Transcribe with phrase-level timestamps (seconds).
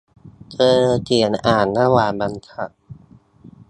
[0.51, 2.69] เธอเขียนอ่านระหว่างบรรทัด!